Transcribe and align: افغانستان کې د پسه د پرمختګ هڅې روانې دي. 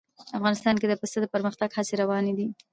افغانستان 0.37 0.75
کې 0.77 0.87
د 0.87 0.93
پسه 1.01 1.17
د 1.21 1.25
پرمختګ 1.33 1.69
هڅې 1.77 1.95
روانې 2.01 2.33
دي. 2.37 2.47